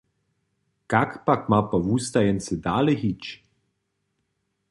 Kak 0.91 1.11
pak 1.25 1.41
ma 1.49 1.59
po 1.69 1.77
wustajeńcy 1.85 2.53
dale 2.65 2.93
hić? 3.01 3.23